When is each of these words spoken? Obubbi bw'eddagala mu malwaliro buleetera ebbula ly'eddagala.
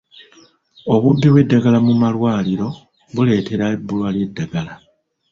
Obubbi 0.93 1.27
bw'eddagala 1.31 1.77
mu 1.87 1.93
malwaliro 2.01 2.67
buleetera 3.13 3.63
ebbula 3.75 4.09
ly'eddagala. 4.15 4.73